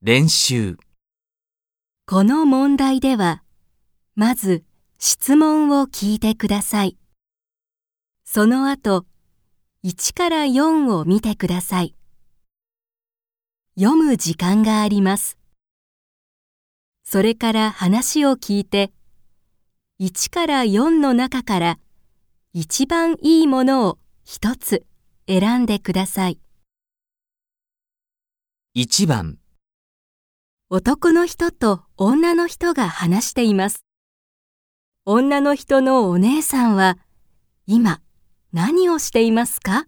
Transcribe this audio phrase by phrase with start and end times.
[0.00, 0.76] 練習
[2.06, 3.42] この問題では、
[4.14, 4.62] まず
[5.00, 6.96] 質問を聞いてください。
[8.24, 9.06] その後、
[9.84, 11.96] 1から4を見てください。
[13.76, 15.36] 読む時間があります。
[17.02, 18.92] それから話を聞いて、
[19.98, 21.78] 1から4の中から
[22.52, 24.86] 一番いいものを一つ
[25.26, 26.38] 選んでください。
[28.76, 29.38] 1番
[30.70, 33.86] 男の人と女の人が話しています。
[35.06, 36.98] 女の人のお姉さんは
[37.66, 38.02] 今
[38.52, 39.86] 何をしていますか？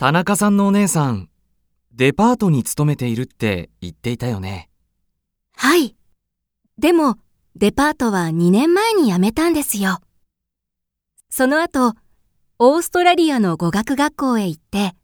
[0.00, 1.28] 田中さんのお姉さん、
[1.92, 4.70] デパートに勤めているって言っていたよね。
[5.54, 5.94] はい。
[6.78, 7.18] でも
[7.54, 10.00] デパートは2年前に辞めたんですよ。
[11.28, 11.92] その後、
[12.58, 14.94] オーストラリアの語学学校へ行って、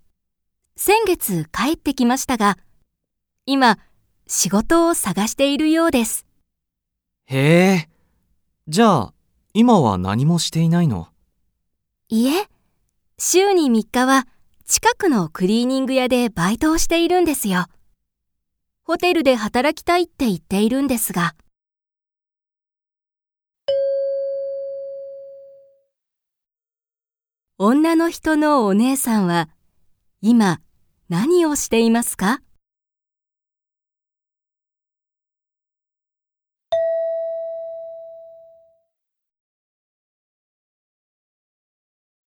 [0.76, 2.56] 先月帰ってきましたが、
[3.44, 3.78] 今
[4.26, 6.24] 仕事を探しているようです。
[7.26, 7.88] へえ。
[8.66, 9.14] じゃあ、
[9.52, 11.08] 今は何もしていないの？
[12.08, 12.48] いえ、
[13.18, 14.26] 週に3日は
[14.68, 17.66] 近くのクリーニング屋でバイトをしているんですよ。
[18.82, 21.36] ホテルで働きたいって言っているんですが。
[27.58, 29.48] 女の人のお姉さんは
[30.20, 30.60] 今
[31.08, 32.40] 何をしていますか？